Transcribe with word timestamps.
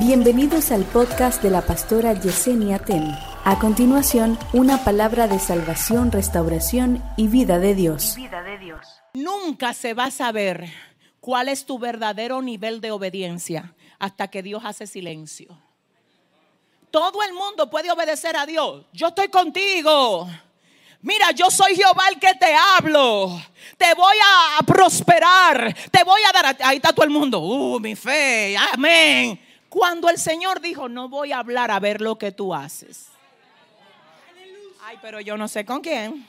Bienvenidos 0.00 0.72
al 0.72 0.84
podcast 0.84 1.42
de 1.42 1.50
la 1.50 1.60
pastora 1.60 2.14
Yesenia 2.14 2.78
Ten. 2.78 3.14
A 3.44 3.58
continuación, 3.58 4.38
una 4.54 4.82
palabra 4.82 5.28
de 5.28 5.38
salvación, 5.38 6.10
restauración 6.10 7.04
y 7.18 7.28
vida 7.28 7.58
de 7.58 7.74
Dios. 7.74 8.14
vida 8.16 8.42
de 8.42 8.56
Dios. 8.56 8.80
Nunca 9.12 9.74
se 9.74 9.92
va 9.92 10.04
a 10.04 10.10
saber 10.10 10.72
cuál 11.20 11.50
es 11.50 11.66
tu 11.66 11.78
verdadero 11.78 12.40
nivel 12.40 12.80
de 12.80 12.92
obediencia 12.92 13.74
hasta 13.98 14.28
que 14.28 14.42
Dios 14.42 14.62
hace 14.64 14.86
silencio. 14.86 15.54
Todo 16.90 17.22
el 17.22 17.34
mundo 17.34 17.68
puede 17.68 17.90
obedecer 17.90 18.38
a 18.38 18.46
Dios. 18.46 18.86
Yo 18.94 19.08
estoy 19.08 19.28
contigo. 19.28 20.26
Mira, 21.02 21.30
yo 21.32 21.50
soy 21.50 21.76
Jehová 21.76 22.08
el 22.10 22.18
que 22.18 22.32
te 22.40 22.54
hablo. 22.54 23.38
Te 23.76 23.92
voy 23.92 24.16
a 24.24 24.62
prosperar. 24.62 25.76
Te 25.90 26.02
voy 26.04 26.22
a 26.26 26.32
dar. 26.32 26.56
Ahí 26.62 26.76
está 26.76 26.90
todo 26.90 27.04
el 27.04 27.10
mundo. 27.10 27.40
Uh, 27.40 27.78
mi 27.78 27.94
fe. 27.94 28.56
Amén. 28.72 29.38
Cuando 29.70 30.10
el 30.10 30.18
Señor 30.18 30.60
dijo, 30.60 30.88
no 30.88 31.08
voy 31.08 31.30
a 31.30 31.38
hablar 31.38 31.70
a 31.70 31.78
ver 31.78 32.00
lo 32.00 32.18
que 32.18 32.32
tú 32.32 32.52
haces. 32.52 33.06
Ay, 34.82 34.98
pero 35.00 35.20
yo 35.20 35.36
no 35.36 35.46
sé 35.46 35.64
con 35.64 35.80
quién. 35.80 36.26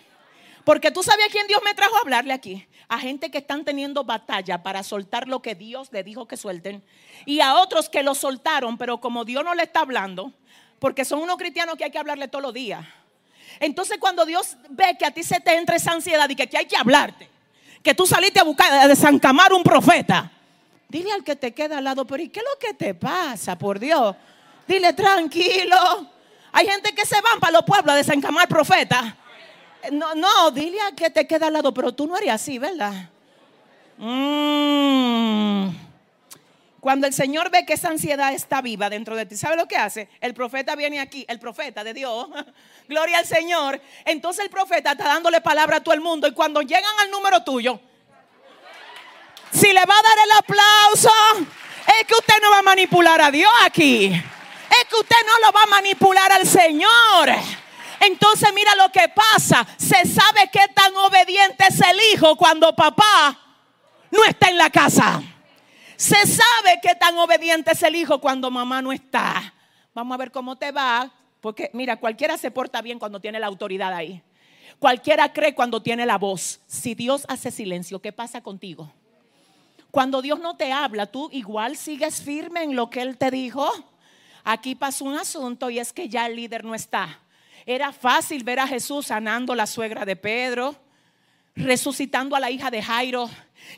Porque 0.64 0.92
tú 0.92 1.02
sabes 1.02 1.26
a 1.26 1.32
quién 1.32 1.48
Dios 1.48 1.60
me 1.66 1.74
trajo 1.74 1.98
a 1.98 2.02
hablarle 2.02 2.34
aquí. 2.34 2.68
A 2.88 3.00
gente 3.00 3.32
que 3.32 3.40
están 3.40 3.66
teniendo 3.66 4.04
batalla 4.04 4.62
para 4.62 4.84
soltar 4.84 5.28
lo 5.28 5.42
que 5.42 5.56
Dios 5.56 5.90
le 5.92 6.04
dijo 6.04 6.28
que 6.28 6.38
suelten. 6.38 6.84
Y 7.26 7.40
a 7.40 7.56
otros 7.56 7.90
que 7.90 8.04
lo 8.04 8.14
soltaron, 8.14 8.78
pero 8.78 9.02
como 9.02 9.26
Dios 9.26 9.44
no 9.44 9.56
le 9.56 9.64
está 9.64 9.80
hablando, 9.80 10.32
porque 10.78 11.04
son 11.04 11.20
unos 11.20 11.38
cristianos 11.38 11.78
que 11.78 11.86
hay 11.86 11.92
que 11.92 11.98
hablarle 11.98 12.28
todos 12.28 12.44
los 12.44 12.54
días. 12.54 12.86
Entonces 13.60 13.98
cuando 14.00 14.24
Dios 14.24 14.56
ve 14.70 14.96
que 15.00 15.06
a 15.06 15.12
ti 15.12 15.24
se 15.24 15.40
te 15.40 15.56
entra 15.56 15.78
esa 15.78 15.94
ansiedad 15.94 16.30
y 16.30 16.36
que, 16.36 16.48
que 16.48 16.60
hay 16.60 16.68
que 16.68 16.78
hablarte, 16.78 17.28
que 17.82 17.96
tú 17.96 18.06
saliste 18.06 18.40
a 18.40 18.44
buscar, 18.44 18.72
a 18.72 18.88
desancamar 18.88 19.52
un 19.52 19.64
profeta, 19.64 20.32
dile 20.92 21.14
al 21.14 21.24
que 21.24 21.38
te 21.38 21.54
queda 21.54 21.78
al 21.78 21.86
lado, 21.86 22.06
pero 22.06 22.22
¿y 22.22 22.28
qué 22.28 22.40
es 22.40 22.46
lo 22.46 22.60
que 22.60 22.74
te 22.74 22.94
pasa, 22.94 23.58
por 23.58 23.80
Dios? 23.80 24.14
Dile 24.68 24.92
tranquilo. 24.92 25.78
Hay 26.52 26.68
gente 26.68 26.94
que 26.94 27.06
se 27.06 27.16
van 27.22 27.40
para 27.40 27.54
los 27.54 27.64
pueblos 27.64 27.94
a 27.94 27.98
desancamar 27.98 28.48
profetas. 28.48 29.16
No, 29.92 30.14
no, 30.14 30.52
dile 30.52 30.82
al 30.82 30.94
que 30.94 31.10
te 31.10 31.26
queda 31.26 31.48
al 31.48 31.54
lado, 31.54 31.74
pero 31.74 31.94
tú 31.94 32.06
no 32.06 32.18
eres 32.18 32.32
así, 32.32 32.60
¿verdad? 32.60 33.10
Mm. 33.98 35.70
Cuando 36.82 37.08
el 37.08 37.14
Señor 37.14 37.50
ve 37.52 37.66
que 37.66 37.74
esa 37.74 37.90
ansiedad 37.90 38.34
está 38.34 38.62
viva 38.62 38.90
dentro 38.90 39.16
de 39.16 39.26
ti, 39.26 39.38
¿sabe 39.38 39.56
lo 39.56 39.68
que 39.68 39.78
hace? 39.78 40.10
El 40.20 40.34
profeta 40.34 40.76
viene 40.76 41.00
aquí, 41.00 41.26
el 41.30 41.40
profeta 41.40 41.84
de 41.84 41.94
Dios, 41.94 42.28
gloria 42.90 43.20
al 43.20 43.26
Señor. 43.26 43.80
Entonces 44.04 44.44
el 44.44 44.52
profeta 44.52 44.92
está 44.92 45.06
dándole 45.06 45.40
palabra 45.40 45.78
a 45.78 45.84
todo 45.84 45.94
el 45.94 46.02
mundo 46.02 46.28
y 46.28 46.34
cuando 46.34 46.62
llegan 46.62 47.00
al 47.00 47.12
número 47.12 47.44
tuyo, 47.44 47.80
si 49.52 49.68
le 49.68 49.86
va 49.86 49.94
a 49.98 50.02
dar 50.02 50.18
el 50.26 50.32
aplauso, 50.38 51.12
es 52.00 52.08
que 52.08 52.14
usted 52.14 52.36
no 52.42 52.52
va 52.52 52.60
a 52.60 52.64
manipular 52.64 53.22
a 53.22 53.32
Dios 53.32 53.52
aquí. 53.64 54.06
Es 54.06 54.86
que 54.90 54.96
usted 54.96 55.18
no 55.26 55.46
lo 55.46 55.52
va 55.52 55.64
a 55.64 55.68
manipular 55.68 56.32
al 56.32 56.48
Señor. 56.48 57.30
Entonces 58.00 58.50
mira 58.54 58.74
lo 58.76 58.92
que 58.92 59.10
pasa. 59.10 59.68
Se 59.78 60.06
sabe 60.06 60.50
qué 60.52 60.68
tan 60.74 60.96
obediente 60.96 61.66
es 61.70 61.80
el 61.82 62.00
hijo 62.14 62.36
cuando 62.36 62.76
papá 62.76 63.38
no 64.10 64.24
está 64.24 64.50
en 64.50 64.58
la 64.58 64.70
casa. 64.70 65.22
Se 65.98 66.26
sabe 66.26 66.80
qué 66.82 66.96
tan 66.96 67.18
obediente 67.18 67.72
es 67.72 67.84
el 67.84 67.96
hijo 67.96 68.20
cuando 68.20 68.50
mamá 68.50 68.82
no 68.82 68.92
está. 68.92 69.54
Vamos 69.94 70.16
a 70.16 70.18
ver 70.18 70.32
cómo 70.32 70.58
te 70.58 70.72
va. 70.72 71.12
Porque 71.42 71.70
mira, 71.74 71.98
cualquiera 71.98 72.38
se 72.38 72.52
porta 72.52 72.82
bien 72.82 73.00
cuando 73.00 73.20
tiene 73.20 73.40
la 73.40 73.48
autoridad 73.48 73.94
ahí. 73.94 74.22
Cualquiera 74.80 75.32
cree 75.32 75.54
cuando 75.54 75.82
tiene 75.82 76.06
la 76.06 76.18
voz. 76.18 76.62
Si 76.66 76.96
Dios 76.96 77.26
hace 77.28 77.52
silencio, 77.52 78.02
¿qué 78.02 78.12
pasa 78.12 78.42
contigo? 78.42 78.92
Cuando 79.92 80.22
Dios 80.22 80.40
no 80.40 80.56
te 80.56 80.72
habla, 80.72 81.06
tú 81.06 81.30
igual 81.34 81.76
sigues 81.76 82.22
firme 82.22 82.64
en 82.64 82.76
lo 82.76 82.90
que 82.90 83.02
Él 83.02 83.18
te 83.18 83.30
dijo. 83.30 83.70
Aquí 84.44 84.74
pasó 84.74 85.04
un 85.06 85.16
asunto 85.16 85.70
y 85.70 85.80
es 85.80 85.92
que 85.92 86.08
ya 86.08 86.26
el 86.26 86.38
líder 86.38 86.64
no 86.64 86.74
está. 86.74 87.20
Era 87.66 87.92
fácil 87.92 88.44
ver 88.46 88.60
a 88.60 88.68
Jesús 88.68 89.08
sanando 89.08 89.54
la 89.54 89.68
suegra 89.68 90.06
de 90.06 90.16
Pedro, 90.16 90.76
resucitando 91.56 92.36
a 92.36 92.40
la 92.40 92.50
hija 92.50 92.72
de 92.72 92.82
Jairo, 92.82 93.30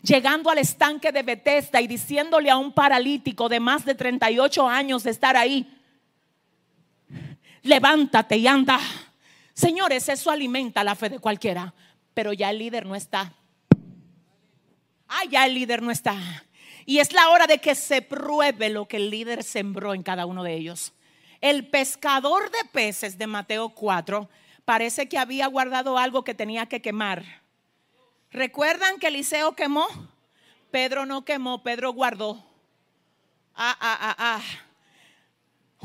llegando 0.03 0.51
al 0.51 0.59
estanque 0.59 1.11
de 1.11 1.23
Bethesda 1.23 1.81
y 1.81 1.87
diciéndole 1.87 2.49
a 2.49 2.57
un 2.57 2.71
paralítico 2.71 3.49
de 3.49 3.59
más 3.59 3.83
de 3.83 3.95
38 3.95 4.69
años 4.69 5.03
de 5.03 5.11
estar 5.11 5.35
ahí, 5.35 5.67
levántate 7.63 8.37
y 8.37 8.47
anda. 8.47 8.79
Señores, 9.53 10.07
eso 10.09 10.29
alimenta 10.29 10.83
la 10.83 10.95
fe 10.95 11.09
de 11.09 11.19
cualquiera, 11.19 11.73
pero 12.13 12.33
ya 12.33 12.51
el 12.51 12.59
líder 12.59 12.85
no 12.85 12.95
está. 12.95 13.33
Ah, 15.15 15.25
ya 15.29 15.45
el 15.45 15.53
líder 15.53 15.83
no 15.83 15.91
está. 15.91 16.15
Y 16.85 16.97
es 16.97 17.13
la 17.13 17.29
hora 17.29 17.45
de 17.45 17.59
que 17.59 17.75
se 17.75 18.01
pruebe 18.01 18.69
lo 18.69 18.87
que 18.87 18.97
el 18.97 19.11
líder 19.11 19.43
sembró 19.43 19.93
en 19.93 20.01
cada 20.01 20.25
uno 20.25 20.43
de 20.43 20.55
ellos. 20.55 20.91
El 21.39 21.67
pescador 21.67 22.49
de 22.49 22.69
peces 22.71 23.17
de 23.19 23.27
Mateo 23.27 23.69
4 23.69 24.27
parece 24.65 25.07
que 25.07 25.19
había 25.19 25.45
guardado 25.47 25.99
algo 25.99 26.23
que 26.23 26.33
tenía 26.33 26.65
que 26.65 26.81
quemar. 26.81 27.23
¿Recuerdan 28.31 28.97
que 28.97 29.07
Eliseo 29.07 29.53
quemó? 29.53 29.87
Pedro 30.71 31.05
no 31.05 31.23
quemó, 31.23 31.61
Pedro 31.61 31.93
guardó. 31.93 32.43
Ah, 33.53 33.77
ah, 33.79 33.97
ah, 34.01 34.15
ah. 34.17 34.41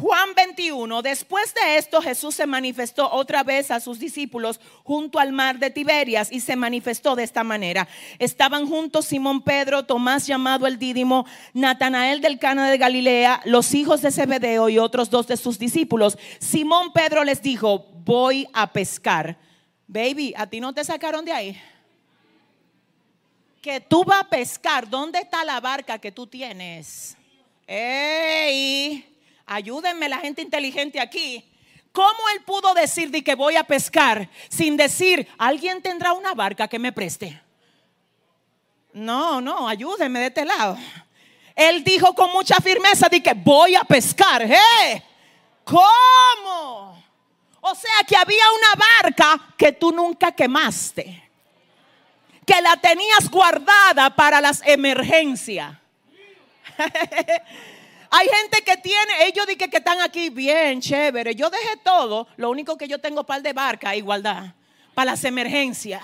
Juan 0.00 0.32
21, 0.36 1.02
después 1.02 1.52
de 1.54 1.76
esto 1.76 2.00
Jesús 2.00 2.36
se 2.36 2.46
manifestó 2.46 3.10
otra 3.10 3.42
vez 3.42 3.72
a 3.72 3.80
sus 3.80 3.98
discípulos 3.98 4.60
junto 4.84 5.18
al 5.18 5.32
mar 5.32 5.58
de 5.58 5.70
Tiberias 5.70 6.30
y 6.30 6.38
se 6.38 6.54
manifestó 6.54 7.16
de 7.16 7.24
esta 7.24 7.42
manera. 7.42 7.88
Estaban 8.20 8.68
juntos 8.68 9.06
Simón 9.06 9.42
Pedro, 9.42 9.86
Tomás 9.86 10.28
llamado 10.28 10.68
el 10.68 10.78
Dídimo, 10.78 11.26
Natanael 11.52 12.20
del 12.20 12.38
Cana 12.38 12.70
de 12.70 12.78
Galilea, 12.78 13.40
los 13.44 13.74
hijos 13.74 14.00
de 14.00 14.12
Zebedeo 14.12 14.68
y 14.68 14.78
otros 14.78 15.10
dos 15.10 15.26
de 15.26 15.36
sus 15.36 15.58
discípulos. 15.58 16.16
Simón 16.38 16.92
Pedro 16.92 17.24
les 17.24 17.42
dijo, 17.42 17.88
voy 18.04 18.46
a 18.52 18.72
pescar. 18.72 19.36
Baby, 19.88 20.32
¿a 20.36 20.46
ti 20.46 20.60
no 20.60 20.72
te 20.72 20.84
sacaron 20.84 21.24
de 21.24 21.32
ahí? 21.32 21.60
Que 23.60 23.80
tú 23.80 24.04
vas 24.04 24.20
a 24.20 24.28
pescar. 24.28 24.88
¿Dónde 24.88 25.18
está 25.18 25.44
la 25.44 25.58
barca 25.58 25.98
que 25.98 26.12
tú 26.12 26.24
tienes? 26.24 27.16
¡Ey! 27.66 29.17
Ayúdenme 29.48 30.10
la 30.10 30.18
gente 30.18 30.42
inteligente 30.42 31.00
aquí. 31.00 31.42
¿Cómo 31.90 32.28
él 32.34 32.42
pudo 32.42 32.74
decir 32.74 33.10
de 33.10 33.24
que 33.24 33.34
voy 33.34 33.56
a 33.56 33.64
pescar 33.64 34.28
sin 34.50 34.76
decir, 34.76 35.26
alguien 35.38 35.80
tendrá 35.80 36.12
una 36.12 36.34
barca 36.34 36.68
que 36.68 36.78
me 36.78 36.92
preste? 36.92 37.40
No, 38.92 39.40
no, 39.40 39.66
ayúdenme 39.66 40.20
de 40.20 40.26
este 40.26 40.44
lado. 40.44 40.76
Él 41.56 41.82
dijo 41.82 42.14
con 42.14 42.30
mucha 42.30 42.56
firmeza 42.56 43.08
de 43.08 43.22
que 43.22 43.32
voy 43.32 43.74
a 43.74 43.84
pescar. 43.84 44.42
¿Eh? 44.42 45.02
¿Cómo? 45.64 47.02
O 47.60 47.74
sea 47.74 48.04
que 48.06 48.16
había 48.16 48.44
una 48.54 48.86
barca 49.02 49.54
que 49.56 49.72
tú 49.72 49.90
nunca 49.90 50.30
quemaste. 50.30 51.30
Que 52.44 52.60
la 52.60 52.76
tenías 52.76 53.30
guardada 53.30 54.14
para 54.14 54.42
las 54.42 54.62
emergencias. 54.66 55.74
Hay 58.10 58.26
gente 58.28 58.62
que 58.62 58.76
tiene, 58.78 59.26
ellos 59.26 59.46
dicen 59.46 59.70
que 59.70 59.76
están 59.76 60.00
aquí 60.00 60.30
bien, 60.30 60.80
chévere. 60.80 61.34
Yo 61.34 61.50
dejé 61.50 61.76
todo, 61.82 62.26
lo 62.36 62.50
único 62.50 62.76
que 62.78 62.88
yo 62.88 62.98
tengo 62.98 63.24
par 63.24 63.42
de 63.42 63.52
barca, 63.52 63.94
igualdad, 63.94 64.54
para 64.94 65.12
las 65.12 65.24
emergencias. 65.24 66.02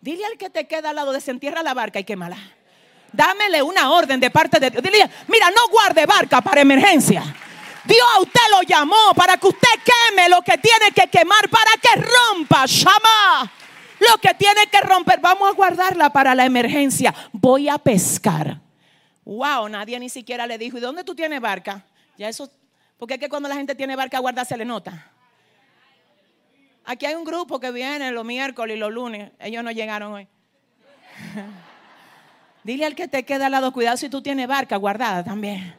Dile 0.00 0.24
al 0.24 0.38
que 0.38 0.50
te 0.50 0.66
queda 0.66 0.90
al 0.90 0.96
lado, 0.96 1.12
desentierra 1.12 1.62
la 1.62 1.74
barca 1.74 1.98
y 1.98 2.04
quémala. 2.04 2.38
Dámele 3.12 3.62
una 3.62 3.90
orden 3.90 4.18
de 4.20 4.30
parte 4.30 4.58
de 4.58 4.70
Dios. 4.70 4.82
Dile, 4.82 5.08
mira, 5.28 5.50
no 5.50 5.68
guarde 5.68 6.06
barca 6.06 6.40
para 6.40 6.62
emergencia. 6.62 7.22
Dios 7.84 8.06
a 8.14 8.20
usted 8.20 8.40
lo 8.50 8.62
llamó 8.62 9.12
para 9.14 9.36
que 9.36 9.46
usted 9.46 9.68
queme 9.84 10.28
lo 10.30 10.40
que 10.42 10.56
tiene 10.58 10.90
que 10.94 11.08
quemar, 11.08 11.48
para 11.50 11.72
que 11.80 12.00
rompa, 12.00 12.64
llama 12.64 13.52
lo 14.00 14.18
que 14.18 14.32
tiene 14.34 14.66
que 14.68 14.80
romper. 14.80 15.20
Vamos 15.20 15.48
a 15.50 15.52
guardarla 15.52 16.10
para 16.10 16.34
la 16.34 16.46
emergencia. 16.46 17.14
Voy 17.32 17.68
a 17.68 17.76
pescar. 17.76 18.63
Wow, 19.24 19.68
nadie 19.68 19.98
ni 19.98 20.08
siquiera 20.08 20.46
le 20.46 20.58
dijo, 20.58 20.78
¿y 20.78 20.80
dónde 20.80 21.04
tú 21.04 21.14
tienes 21.14 21.40
barca? 21.40 21.84
Ya 22.16 22.28
eso, 22.28 22.50
porque 22.98 23.14
es 23.14 23.20
que 23.20 23.28
cuando 23.28 23.48
la 23.48 23.56
gente 23.56 23.74
tiene 23.74 23.96
barca 23.96 24.18
guarda 24.18 24.44
se 24.44 24.56
le 24.56 24.64
nota. 24.64 25.10
Aquí 26.84 27.06
hay 27.06 27.14
un 27.14 27.24
grupo 27.24 27.58
que 27.58 27.70
viene 27.70 28.10
los 28.12 28.24
miércoles 28.24 28.76
y 28.76 28.78
los 28.78 28.92
lunes. 28.92 29.32
Ellos 29.38 29.64
no 29.64 29.70
llegaron 29.70 30.12
hoy. 30.12 30.28
Dile 32.64 32.84
al 32.84 32.94
que 32.94 33.08
te 33.08 33.24
queda 33.24 33.46
al 33.46 33.52
lado, 33.52 33.72
cuidado 33.72 33.96
si 33.96 34.08
tú 34.08 34.20
tienes 34.20 34.46
barca 34.46 34.76
guardada 34.76 35.24
también. 35.24 35.74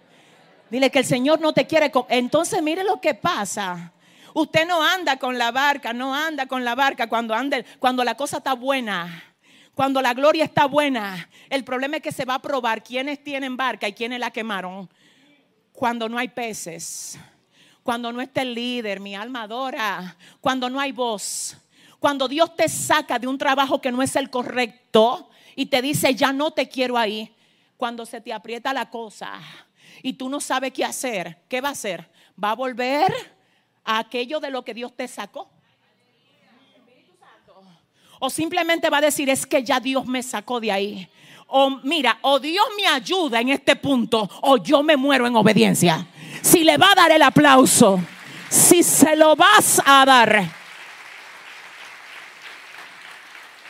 Dile 0.70 0.90
que 0.90 1.00
el 1.00 1.06
Señor 1.06 1.40
no 1.40 1.54
te 1.54 1.68
quiere. 1.68 1.92
Entonces 2.10 2.62
mire 2.64 2.84
lo 2.84 3.00
que 3.00 3.14
pasa. 3.14 3.92
Usted 4.34 4.68
no 4.68 4.84
anda 4.84 5.18
con 5.18 5.38
la 5.38 5.52
barca, 5.52 5.94
no 5.94 6.14
anda 6.14 6.48
con 6.48 6.66
la 6.66 6.76
barca 6.76 7.08
cuando 7.08 7.34
ande, 7.34 7.66
cuando 7.80 8.04
la 8.04 8.16
cosa 8.16 8.38
está 8.38 8.54
buena. 8.54 9.35
Cuando 9.76 10.02
la 10.02 10.14
gloria 10.14 10.46
está 10.46 10.68
buena, 10.68 11.30
el 11.50 11.66
problema 11.66 11.98
es 11.98 12.02
que 12.02 12.14
se 12.14 12.24
va 12.24 12.36
a 12.36 12.42
probar 12.42 12.82
quiénes 12.82 13.22
tienen 13.22 13.58
barca 13.58 13.90
y 13.90 13.94
quiénes 13.94 14.22
la 14.22 14.32
quemaron. 14.32 14.90
Cuando 15.74 16.08
no 16.08 16.18
hay 16.18 16.30
peces, 16.30 17.20
cuando 17.84 18.14
no 18.14 18.22
está 18.22 18.42
el 18.42 18.54
líder, 18.54 19.02
mi 19.02 19.16
alma 19.16 19.44
adora, 19.44 20.16
cuando 20.40 20.70
no 20.70 20.80
hay 20.80 20.94
voz, 20.94 21.58
cuando 22.00 22.30
Dios 22.30 22.56
te 22.56 22.70
saca 22.70 23.20
de 23.20 23.28
un 23.28 23.38
trabajo 23.38 23.82
que 23.82 23.92
no 23.92 24.02
es 24.02 24.16
el 24.16 24.30
correcto 24.30 25.30
y 25.58 25.66
te 25.66 25.82
dice, 25.82 26.16
ya 26.16 26.32
no 26.32 26.52
te 26.52 26.70
quiero 26.70 26.98
ahí, 26.98 27.36
cuando 27.76 28.06
se 28.06 28.22
te 28.22 28.32
aprieta 28.32 28.72
la 28.72 28.90
cosa, 28.90 29.42
y 30.02 30.14
tú 30.14 30.30
no 30.30 30.40
sabes 30.40 30.72
qué 30.72 30.86
hacer, 30.86 31.42
¿qué 31.50 31.60
va 31.60 31.70
a 31.70 31.74
hacer? 31.74 32.10
Va 32.42 32.52
a 32.52 32.56
volver 32.56 33.14
a 33.84 34.00
aquello 34.00 34.40
de 34.40 34.52
lo 34.52 34.64
que 34.64 34.74
Dios 34.74 34.96
te 34.96 35.10
sacó. 35.10 35.50
O 38.20 38.30
simplemente 38.30 38.90
va 38.90 38.98
a 38.98 39.02
decir, 39.02 39.30
es 39.30 39.46
que 39.46 39.64
ya 39.64 39.80
Dios 39.80 40.06
me 40.06 40.24
sacó 40.24 40.60
de 40.60 40.72
ahí. 40.72 41.10
O 41.48 41.70
mira, 41.84 42.18
o 42.22 42.40
Dios 42.40 42.66
me 42.76 42.88
ayuda 42.88 43.40
en 43.40 43.50
este 43.50 43.76
punto, 43.76 44.30
o 44.42 44.58
yo 44.58 44.82
me 44.84 44.98
muero 44.98 45.28
en 45.28 45.36
obediencia. 45.36 46.08
Si 46.42 46.64
le 46.64 46.78
va 46.78 46.92
a 46.92 46.96
dar 46.96 47.12
el 47.12 47.22
aplauso, 47.22 48.00
si 48.50 48.84
se 48.84 49.16
lo 49.16 49.36
vas 49.36 49.82
a 49.86 50.06
dar. 50.06 50.50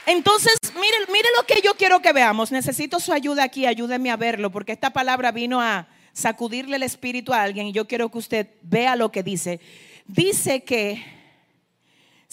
Entonces, 0.05 0.53
mire, 0.75 0.97
mire 1.11 1.29
lo 1.35 1.45
que 1.45 1.61
yo 1.63 1.73
quiero 1.75 1.99
que 1.99 2.13
veamos. 2.13 2.51
Necesito 2.51 2.99
su 2.99 3.11
ayuda 3.11 3.43
aquí, 3.43 3.65
ayúdeme 3.65 4.11
a 4.11 4.17
verlo, 4.17 4.51
porque 4.51 4.71
esta 4.71 4.91
palabra 4.91 5.31
vino 5.31 5.59
a 5.59 5.87
sacudirle 6.13 6.77
el 6.77 6.83
espíritu 6.83 7.33
a 7.33 7.41
alguien 7.41 7.67
y 7.67 7.71
yo 7.73 7.87
quiero 7.87 8.09
que 8.09 8.19
usted 8.19 8.47
vea 8.61 8.95
lo 8.95 9.11
que 9.11 9.23
dice. 9.23 9.59
Dice 10.07 10.63
que 10.63 11.03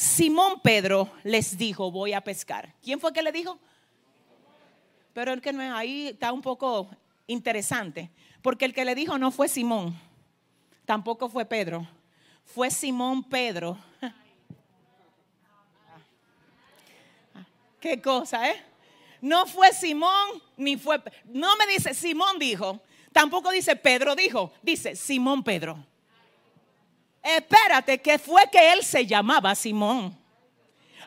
Simón 0.03 0.61
Pedro 0.61 1.09
les 1.23 1.57
dijo, 1.57 1.93
voy 1.93 2.13
a 2.13 2.21
pescar. 2.21 2.75
¿Quién 2.83 2.99
fue 2.99 3.13
que 3.13 3.23
le 3.23 3.31
dijo? 3.31 3.57
Pero 5.13 5.33
el 5.33 5.41
que 5.41 5.53
no 5.53 5.77
ahí 5.77 6.09
está 6.09 6.33
un 6.33 6.43
poco 6.43 6.91
interesante, 7.29 8.11
porque 8.43 8.65
el 8.65 8.75
que 8.75 8.85
le 8.85 8.97
dijo 8.97 9.17
no 9.17 9.31
fue 9.31 9.47
Simón, 9.47 9.97
tampoco 10.85 11.29
fue 11.29 11.45
Pedro, 11.45 11.87
fue 12.45 12.69
Simón 12.73 13.23
Pedro. 13.23 13.79
Qué 17.81 18.03
cosa, 18.03 18.51
¿eh? 18.51 18.61
No 19.21 19.47
fue 19.47 19.73
Simón 19.73 20.43
ni 20.57 20.77
fue, 20.77 21.01
no 21.27 21.57
me 21.57 21.69
dice 21.69 21.95
Simón 21.95 22.41
dijo, 22.41 22.81
tampoco 23.13 23.53
dice 23.53 23.77
Pedro 23.77 24.17
dijo, 24.17 24.53
dice 24.63 24.97
Simón 24.97 25.45
Pedro. 25.45 25.92
Espérate, 27.23 27.99
que 27.99 28.19
fue 28.19 28.43
que 28.51 28.73
él 28.73 28.83
se 28.83 29.07
llamaba 29.07 29.55
Simón. 29.55 30.17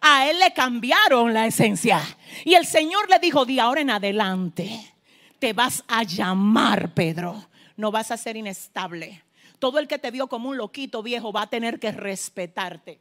A 0.01 0.29
él 0.29 0.39
le 0.39 0.53
cambiaron 0.53 1.33
la 1.33 1.47
esencia. 1.47 2.01
Y 2.43 2.53
el 2.53 2.65
Señor 2.65 3.09
le 3.09 3.19
dijo, 3.19 3.45
de 3.45 3.59
ahora 3.59 3.81
en 3.81 3.89
adelante, 3.89 4.93
te 5.39 5.53
vas 5.53 5.83
a 5.87 6.03
llamar 6.03 6.93
Pedro. 6.93 7.47
No 7.75 7.91
vas 7.91 8.11
a 8.11 8.17
ser 8.17 8.37
inestable. 8.37 9.23
Todo 9.59 9.79
el 9.79 9.87
que 9.87 9.99
te 9.99 10.11
vio 10.11 10.27
como 10.27 10.49
un 10.49 10.57
loquito 10.57 11.03
viejo 11.03 11.31
va 11.31 11.43
a 11.43 11.49
tener 11.49 11.79
que 11.79 11.91
respetarte. 11.91 12.99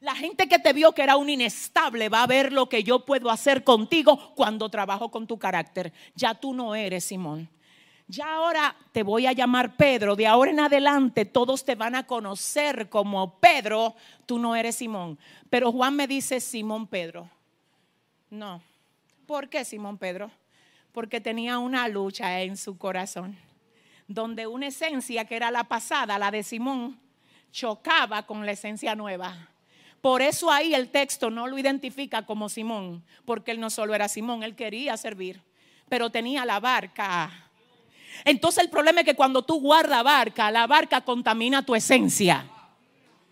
La 0.00 0.14
gente 0.14 0.48
que 0.48 0.58
te 0.58 0.72
vio 0.72 0.92
que 0.92 1.02
era 1.02 1.16
un 1.16 1.28
inestable 1.28 2.08
va 2.08 2.22
a 2.22 2.26
ver 2.26 2.52
lo 2.52 2.68
que 2.70 2.82
yo 2.82 3.04
puedo 3.04 3.30
hacer 3.30 3.64
contigo 3.64 4.34
cuando 4.34 4.70
trabajo 4.70 5.10
con 5.10 5.26
tu 5.26 5.38
carácter. 5.38 5.92
Ya 6.14 6.34
tú 6.34 6.54
no 6.54 6.74
eres 6.74 7.04
Simón. 7.04 7.50
Ya 8.10 8.34
ahora 8.34 8.74
te 8.90 9.04
voy 9.04 9.26
a 9.26 9.32
llamar 9.32 9.76
Pedro. 9.76 10.16
De 10.16 10.26
ahora 10.26 10.50
en 10.50 10.58
adelante 10.58 11.24
todos 11.24 11.64
te 11.64 11.76
van 11.76 11.94
a 11.94 12.08
conocer 12.08 12.88
como 12.88 13.38
Pedro. 13.38 13.94
Tú 14.26 14.40
no 14.40 14.56
eres 14.56 14.76
Simón. 14.76 15.16
Pero 15.48 15.70
Juan 15.70 15.94
me 15.94 16.08
dice 16.08 16.40
Simón 16.40 16.88
Pedro. 16.88 17.30
No. 18.28 18.60
¿Por 19.26 19.48
qué 19.48 19.64
Simón 19.64 19.96
Pedro? 19.96 20.28
Porque 20.90 21.20
tenía 21.20 21.58
una 21.58 21.86
lucha 21.86 22.40
en 22.40 22.56
su 22.56 22.76
corazón. 22.76 23.38
Donde 24.08 24.48
una 24.48 24.66
esencia 24.66 25.24
que 25.24 25.36
era 25.36 25.52
la 25.52 25.62
pasada, 25.62 26.18
la 26.18 26.32
de 26.32 26.42
Simón, 26.42 26.98
chocaba 27.52 28.26
con 28.26 28.44
la 28.44 28.50
esencia 28.50 28.96
nueva. 28.96 29.50
Por 30.00 30.20
eso 30.20 30.50
ahí 30.50 30.74
el 30.74 30.88
texto 30.88 31.30
no 31.30 31.46
lo 31.46 31.56
identifica 31.58 32.26
como 32.26 32.48
Simón, 32.48 33.04
porque 33.24 33.52
él 33.52 33.60
no 33.60 33.70
solo 33.70 33.94
era 33.94 34.08
Simón, 34.08 34.42
él 34.42 34.56
quería 34.56 34.96
servir, 34.96 35.42
pero 35.88 36.10
tenía 36.10 36.44
la 36.44 36.58
barca 36.58 37.49
entonces 38.24 38.64
el 38.64 38.70
problema 38.70 39.00
es 39.00 39.06
que 39.06 39.14
cuando 39.14 39.42
tú 39.42 39.60
guardas 39.60 40.04
barca, 40.04 40.50
la 40.50 40.66
barca 40.66 41.00
contamina 41.00 41.64
tu 41.64 41.74
esencia. 41.74 42.46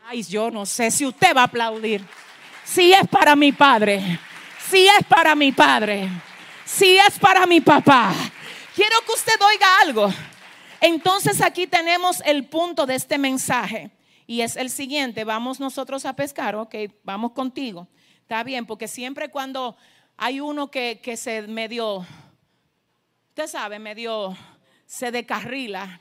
Ay, 0.07 0.23
yo 0.23 0.51
no 0.51 0.65
sé 0.65 0.91
si 0.91 1.05
usted 1.05 1.37
va 1.37 1.43
a 1.43 1.45
aplaudir. 1.45 2.05
Si 2.65 2.93
es 2.93 3.07
para 3.09 3.37
mi 3.37 3.53
padre, 3.53 4.19
si 4.71 4.87
es 4.87 5.05
para 5.09 5.35
mi 5.35 5.53
padre, 5.53 6.09
si 6.65 6.99
es 6.99 7.19
para 7.19 7.47
mi 7.47 7.61
papá. 7.61 8.15
Quiero 8.75 8.97
que 9.07 9.13
usted 9.13 9.41
oiga 9.41 9.67
algo. 9.83 10.13
Entonces 10.81 11.41
aquí 11.41 11.67
tenemos 11.67 12.23
el 12.25 12.47
punto 12.47 12.87
de 12.87 12.95
este 12.95 13.19
mensaje 13.19 13.91
y 14.27 14.43
es 14.43 14.57
el 14.57 14.71
siguiente. 14.71 15.25
Vamos 15.25 15.59
nosotros 15.59 16.05
a 16.07 16.15
pescar, 16.15 16.55
ok, 16.55 16.75
vamos 17.03 17.33
contigo. 17.33 17.89
Está 18.21 18.43
bien, 18.45 18.67
porque 18.67 18.87
siempre 18.87 19.31
cuando 19.31 19.77
hay 20.17 20.41
uno 20.41 20.71
que, 20.71 21.01
que 21.03 21.17
se 21.17 21.43
medio, 21.43 22.07
usted 23.31 23.47
sabe, 23.47 23.79
medio 23.79 24.37
se 24.89 25.13
descarrila, 25.13 26.01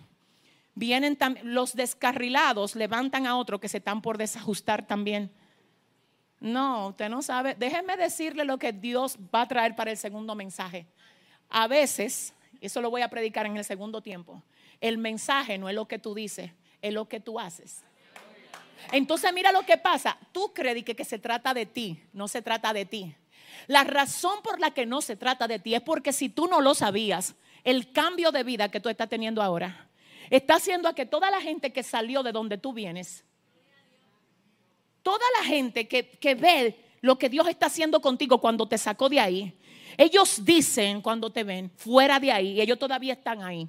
vienen 0.73 1.17
los 1.43 1.75
descarrilados 1.75 2.73
levantan 2.73 3.27
a 3.27 3.35
otro 3.35 3.59
que 3.59 3.67
se 3.67 3.79
están 3.79 4.01
por 4.01 4.17
desajustar 4.17 4.87
también. 4.87 5.29
No, 6.39 6.89
usted 6.89 7.09
no 7.09 7.21
sabe. 7.21 7.53
Déjeme 7.55 7.97
decirle 7.97 8.45
lo 8.45 8.57
que 8.57 8.71
Dios 8.71 9.17
va 9.33 9.41
a 9.41 9.47
traer 9.47 9.75
para 9.75 9.91
el 9.91 9.97
segundo 9.97 10.35
mensaje. 10.35 10.87
A 11.49 11.67
veces, 11.67 12.33
eso 12.61 12.81
lo 12.81 12.89
voy 12.89 13.01
a 13.01 13.09
predicar 13.09 13.45
en 13.45 13.57
el 13.57 13.65
segundo 13.65 14.01
tiempo, 14.01 14.41
el 14.79 14.97
mensaje 14.97 15.57
no 15.57 15.67
es 15.67 15.75
lo 15.75 15.87
que 15.87 15.99
tú 15.99 16.15
dices, 16.15 16.51
es 16.81 16.93
lo 16.93 17.09
que 17.09 17.19
tú 17.19 17.39
haces. 17.39 17.83
Entonces 18.93 19.33
mira 19.33 19.51
lo 19.51 19.63
que 19.63 19.77
pasa. 19.77 20.17
Tú 20.31 20.53
crees 20.53 20.85
que, 20.85 20.95
que 20.95 21.03
se 21.03 21.19
trata 21.19 21.53
de 21.53 21.65
ti, 21.65 22.01
no 22.13 22.29
se 22.29 22.41
trata 22.41 22.71
de 22.71 22.85
ti. 22.85 23.13
La 23.65 23.83
razón 23.83 24.41
por 24.43 24.61
la 24.61 24.71
que 24.71 24.85
no 24.85 25.01
se 25.01 25.17
trata 25.17 25.45
de 25.45 25.59
ti 25.59 25.75
es 25.75 25.81
porque 25.81 26.13
si 26.13 26.29
tú 26.29 26.47
no 26.47 26.61
lo 26.61 26.73
sabías, 26.73 27.35
el 27.67 27.91
cambio 27.91 28.31
de 28.31 28.43
vida 28.43 28.71
que 28.71 28.79
tú 28.79 28.87
estás 28.87 29.09
teniendo 29.09 29.43
ahora 29.43 29.89
está 30.29 30.55
haciendo 30.55 30.87
a 30.87 30.95
que 30.95 31.05
toda 31.05 31.29
la 31.29 31.41
gente 31.41 31.73
que 31.73 31.83
salió 31.83 32.23
de 32.23 32.31
donde 32.31 32.57
tú 32.57 32.71
vienes, 32.71 33.25
toda 35.03 35.25
la 35.37 35.45
gente 35.45 35.85
que, 35.85 36.11
que 36.11 36.33
ve 36.33 36.79
lo 37.01 37.19
que 37.19 37.27
Dios 37.27 37.45
está 37.49 37.65
haciendo 37.65 37.99
contigo 37.99 38.39
cuando 38.39 38.69
te 38.69 38.77
sacó 38.77 39.09
de 39.09 39.19
ahí, 39.19 39.59
ellos 39.97 40.45
dicen 40.45 41.01
cuando 41.01 41.29
te 41.29 41.43
ven 41.43 41.69
fuera 41.75 42.21
de 42.21 42.31
ahí, 42.31 42.61
ellos 42.61 42.79
todavía 42.79 43.11
están 43.11 43.43
ahí. 43.43 43.67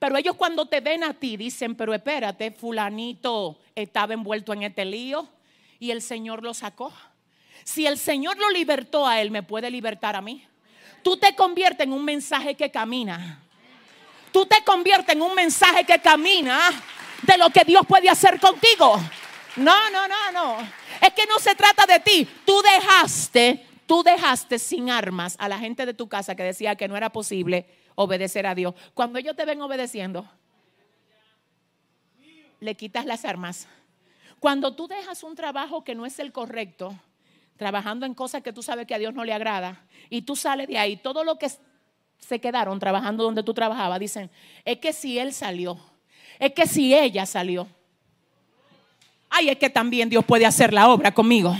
Pero 0.00 0.16
ellos 0.16 0.34
cuando 0.34 0.66
te 0.66 0.80
ven 0.80 1.04
a 1.04 1.14
ti 1.14 1.36
dicen, 1.36 1.76
pero 1.76 1.94
espérate, 1.94 2.50
fulanito 2.50 3.60
estaba 3.76 4.14
envuelto 4.14 4.52
en 4.52 4.64
este 4.64 4.84
lío 4.84 5.28
y 5.78 5.92
el 5.92 6.02
Señor 6.02 6.42
lo 6.42 6.54
sacó. 6.54 6.92
Si 7.62 7.86
el 7.86 7.98
Señor 7.98 8.36
lo 8.36 8.50
libertó 8.50 9.06
a 9.06 9.20
él, 9.20 9.30
me 9.30 9.44
puede 9.44 9.70
libertar 9.70 10.16
a 10.16 10.20
mí 10.20 10.44
tú 11.02 11.16
te 11.16 11.34
conviertes 11.34 11.86
en 11.86 11.92
un 11.92 12.04
mensaje 12.04 12.54
que 12.54 12.70
camina. 12.70 13.40
Tú 14.32 14.46
te 14.46 14.62
conviertes 14.64 15.14
en 15.14 15.22
un 15.22 15.34
mensaje 15.34 15.84
que 15.84 15.98
camina 15.98 16.70
de 17.22 17.38
lo 17.38 17.50
que 17.50 17.64
Dios 17.64 17.82
puede 17.86 18.08
hacer 18.08 18.38
contigo. 18.38 19.00
No, 19.56 19.90
no, 19.90 20.06
no, 20.08 20.32
no. 20.32 20.56
Es 21.00 21.12
que 21.14 21.26
no 21.26 21.38
se 21.38 21.54
trata 21.54 21.86
de 21.86 22.00
ti. 22.00 22.28
Tú 22.44 22.62
dejaste, 22.62 23.66
tú 23.86 24.02
dejaste 24.02 24.58
sin 24.58 24.90
armas 24.90 25.36
a 25.38 25.48
la 25.48 25.58
gente 25.58 25.84
de 25.86 25.94
tu 25.94 26.08
casa 26.08 26.34
que 26.34 26.42
decía 26.42 26.76
que 26.76 26.88
no 26.88 26.96
era 26.96 27.10
posible 27.10 27.66
obedecer 27.96 28.46
a 28.46 28.54
Dios. 28.54 28.74
Cuando 28.94 29.18
ellos 29.18 29.36
te 29.36 29.44
ven 29.44 29.60
obedeciendo, 29.60 30.28
le 32.60 32.74
quitas 32.76 33.06
las 33.06 33.24
armas. 33.24 33.66
Cuando 34.38 34.74
tú 34.74 34.86
dejas 34.86 35.22
un 35.22 35.34
trabajo 35.34 35.84
que 35.84 35.94
no 35.94 36.06
es 36.06 36.18
el 36.18 36.32
correcto, 36.32 36.94
trabajando 37.60 38.06
en 38.06 38.14
cosas 38.14 38.42
que 38.42 38.54
tú 38.54 38.62
sabes 38.62 38.86
que 38.86 38.94
a 38.94 38.98
Dios 38.98 39.12
no 39.12 39.22
le 39.22 39.34
agrada, 39.34 39.84
y 40.08 40.22
tú 40.22 40.34
sales 40.34 40.66
de 40.66 40.78
ahí, 40.78 40.96
todo 40.96 41.24
lo 41.24 41.38
que 41.38 41.48
se 42.18 42.40
quedaron 42.40 42.80
trabajando 42.80 43.22
donde 43.22 43.42
tú 43.42 43.52
trabajabas, 43.52 44.00
dicen, 44.00 44.30
es 44.64 44.78
que 44.78 44.94
si 44.94 45.18
él 45.18 45.34
salió, 45.34 45.78
es 46.38 46.54
que 46.54 46.66
si 46.66 46.94
ella 46.94 47.26
salió, 47.26 47.68
ay, 49.28 49.50
es 49.50 49.58
que 49.58 49.68
también 49.68 50.08
Dios 50.08 50.24
puede 50.24 50.46
hacer 50.46 50.72
la 50.72 50.88
obra 50.88 51.12
conmigo. 51.12 51.54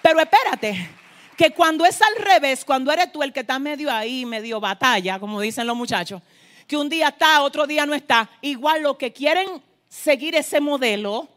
Pero 0.00 0.20
espérate, 0.20 0.88
que 1.36 1.50
cuando 1.50 1.84
es 1.84 2.00
al 2.00 2.24
revés, 2.24 2.64
cuando 2.64 2.92
eres 2.92 3.10
tú 3.10 3.24
el 3.24 3.32
que 3.32 3.40
está 3.40 3.58
medio 3.58 3.90
ahí, 3.90 4.24
medio 4.24 4.60
batalla, 4.60 5.18
como 5.18 5.40
dicen 5.40 5.66
los 5.66 5.76
muchachos, 5.76 6.22
que 6.68 6.76
un 6.76 6.88
día 6.88 7.08
está, 7.08 7.42
otro 7.42 7.66
día 7.66 7.84
no 7.86 7.94
está, 7.94 8.30
igual 8.40 8.84
lo 8.84 8.96
que 8.96 9.12
quieren 9.12 9.60
seguir 9.88 10.36
ese 10.36 10.60
modelo, 10.60 11.28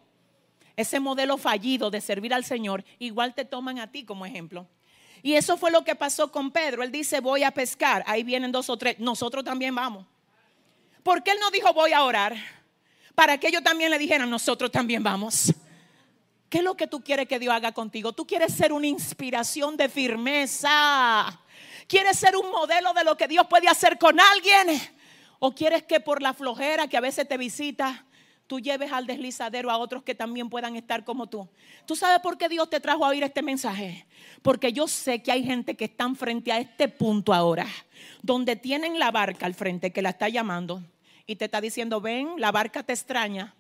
ese 0.78 1.00
modelo 1.00 1.38
fallido 1.38 1.90
de 1.90 2.00
servir 2.00 2.34
al 2.34 2.46
Señor, 2.46 2.86
igual 3.00 3.34
te 3.34 3.44
toman 3.44 3.80
a 3.80 3.92
ti 3.92 4.06
como 4.06 4.26
ejemplo. 4.26 4.68
Y 5.24 5.34
eso 5.34 5.58
fue 5.58 5.72
lo 5.72 5.84
que 5.84 5.96
pasó 5.96 6.32
con 6.32 6.52
Pedro. 6.52 6.84
Él 6.84 6.92
dice, 6.92 7.20
voy 7.20 7.44
a 7.44 7.52
pescar. 7.52 8.04
Ahí 8.08 8.24
vienen 8.24 8.52
dos 8.52 8.70
o 8.70 8.78
tres. 8.78 9.00
Nosotros 9.00 9.44
también 9.44 9.74
vamos. 9.74 10.06
¿Por 11.04 11.24
qué 11.24 11.32
él 11.32 11.40
no 11.42 11.50
dijo, 11.50 11.74
voy 11.74 11.94
a 11.94 12.04
orar? 12.04 12.36
Para 13.16 13.40
que 13.40 13.48
ellos 13.48 13.64
también 13.64 13.90
le 13.90 13.98
dijeran, 13.98 14.30
nosotros 14.30 14.72
también 14.72 15.02
vamos. 15.02 15.52
¿Qué 16.50 16.60
es 16.60 16.64
lo 16.64 16.78
que 16.78 16.88
tú 16.88 17.04
quieres 17.04 17.28
que 17.28 17.40
Dios 17.40 17.54
haga 17.54 17.72
contigo? 17.72 18.14
Tú 18.14 18.26
quieres 18.26 18.54
ser 18.54 18.72
una 18.72 18.88
inspiración 18.88 19.76
de 19.76 19.90
firmeza. 19.90 21.42
¿Quieres 21.88 22.20
ser 22.20 22.38
un 22.38 22.52
modelo 22.52 22.94
de 22.94 23.04
lo 23.04 23.18
que 23.18 23.28
Dios 23.28 23.48
puede 23.48 23.68
hacer 23.68 23.98
con 23.98 24.20
alguien? 24.20 24.80
¿O 25.40 25.54
quieres 25.54 25.84
que 25.84 26.00
por 26.00 26.22
la 26.22 26.34
flojera 26.34 26.88
que 26.88 26.98
a 26.98 27.02
veces 27.02 27.28
te 27.28 27.38
visita, 27.38 28.06
tú 28.48 28.60
lleves 28.60 28.92
al 28.92 29.06
deslizadero 29.06 29.70
a 29.70 29.78
otros 29.78 30.04
que 30.04 30.16
también 30.16 30.50
puedan 30.50 30.76
estar 30.76 31.04
como 31.04 31.28
tú. 31.28 31.48
¿Tú 31.86 31.96
sabes 31.96 32.20
por 32.22 32.38
qué 32.38 32.50
Dios 32.50 32.70
te 32.70 32.80
trajo 32.80 33.06
a 33.06 33.10
oír 33.10 33.24
este 33.24 33.42
mensaje? 33.42 34.06
Porque 34.42 34.74
yo 34.74 34.88
sé 34.88 35.22
que 35.22 35.32
hay 35.32 35.44
gente 35.44 35.76
que 35.76 35.86
están 35.86 36.16
frente 36.16 36.52
a 36.52 36.60
este 36.60 36.88
punto 36.88 37.34
ahora, 37.34 37.68
donde 38.22 38.56
tienen 38.56 38.98
la 38.98 39.12
barca 39.12 39.46
al 39.46 39.54
frente 39.54 39.92
que 39.92 40.02
la 40.02 40.10
está 40.10 40.30
llamando 40.30 40.82
y 41.28 41.36
te 41.36 41.46
está 41.46 41.60
diciendo, 41.60 42.00
ven, 42.00 42.36
la 42.38 42.52
barca 42.52 42.84
te 42.84 42.94
extraña. 42.94 43.54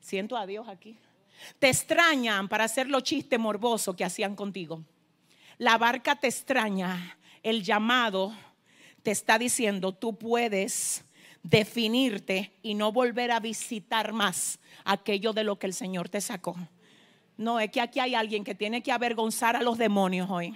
Siento 0.00 0.36
a 0.36 0.44
Dios 0.44 0.68
aquí. 0.68 0.98
Te 1.60 1.68
extrañan 1.68 2.48
para 2.48 2.64
hacer 2.64 2.88
los 2.88 3.04
chistes 3.04 3.38
morbosos 3.38 3.94
que 3.94 4.04
hacían 4.04 4.34
contigo. 4.34 4.82
La 5.56 5.78
barca 5.78 6.16
te 6.16 6.26
extraña. 6.26 7.16
El 7.42 7.62
llamado 7.62 8.34
te 9.04 9.12
está 9.12 9.38
diciendo, 9.38 9.92
tú 9.92 10.18
puedes 10.18 11.04
definirte 11.48 12.52
y 12.62 12.74
no 12.74 12.92
volver 12.92 13.30
a 13.30 13.40
visitar 13.40 14.12
más 14.12 14.58
aquello 14.84 15.32
de 15.32 15.44
lo 15.44 15.58
que 15.58 15.66
el 15.66 15.74
Señor 15.74 16.08
te 16.08 16.20
sacó. 16.20 16.56
No, 17.36 17.60
es 17.60 17.70
que 17.70 17.80
aquí 17.80 18.00
hay 18.00 18.14
alguien 18.14 18.44
que 18.44 18.54
tiene 18.54 18.82
que 18.82 18.92
avergonzar 18.92 19.56
a 19.56 19.62
los 19.62 19.78
demonios 19.78 20.28
hoy. 20.30 20.54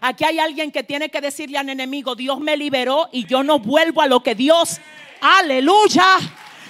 Aquí 0.00 0.24
hay 0.24 0.38
alguien 0.38 0.70
que 0.70 0.84
tiene 0.84 1.08
que 1.08 1.20
decirle 1.20 1.58
al 1.58 1.68
enemigo, 1.68 2.14
Dios 2.14 2.38
me 2.38 2.56
liberó 2.56 3.08
y 3.12 3.26
yo 3.26 3.42
no 3.42 3.58
vuelvo 3.58 4.00
a 4.00 4.06
lo 4.06 4.22
que 4.22 4.36
Dios, 4.36 4.80
aleluya, 5.20 6.18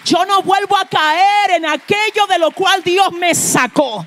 yo 0.05 0.25
no 0.25 0.41
vuelvo 0.41 0.77
a 0.79 0.89
caer 0.89 1.51
en 1.57 1.67
aquello 1.67 2.27
de 2.27 2.39
lo 2.39 2.51
cual 2.53 2.83
Dios 2.83 3.13
me 3.13 3.35
sacó. 3.35 4.07